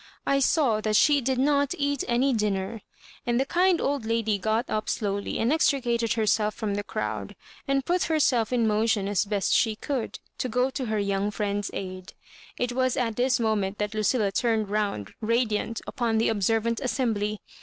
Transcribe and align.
''I 0.35 0.39
saw 0.39 0.81
that 0.81 0.95
she 0.95 1.21
did 1.21 1.37
not 1.37 1.75
eat 1.77 2.03
any 2.07 2.33
dinner"— 2.33 2.81
and 3.27 3.39
the 3.39 3.45
kind 3.45 3.79
old 3.79 4.03
lady 4.03 4.39
got 4.39 4.67
up 4.67 4.89
slowly 4.89 5.37
and 5.37 5.51
extri 5.51 5.79
cated 5.79 6.15
herself 6.15 6.55
from 6.55 6.73
the 6.73 6.83
crowd, 6.83 7.35
and 7.67 7.85
put 7.85 8.05
herself 8.05 8.51
in 8.51 8.65
motion 8.65 9.07
as 9.07 9.25
best 9.25 9.53
she 9.53 9.75
could, 9.75 10.17
to 10.39 10.49
go 10.49 10.71
to 10.71 10.85
her 10.87 10.97
young 10.97 11.29
friend's 11.29 11.69
aid. 11.71 12.13
It 12.57 12.71
was 12.71 12.97
at 12.97 13.15
this 13.15 13.39
moment 13.39 13.77
that 13.77 13.93
Lucilla 13.93 14.31
turned 14.31 14.69
round 14.71 15.13
radiant 15.21 15.81
upon 15.85 16.17
the 16.17 16.29
observant 16.29 16.79
assembly. 16.79 17.39